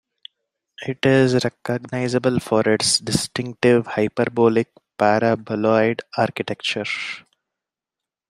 It 0.87 1.05
is 1.05 1.43
recognizable 1.43 2.39
for 2.39 2.61
its 2.61 2.97
distinctive 2.97 3.85
hyperbolic 3.85 4.69
paraboloid 4.97 5.99
architecture. 6.17 6.85